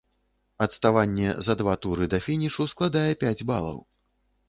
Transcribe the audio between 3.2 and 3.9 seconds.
пяць балаў.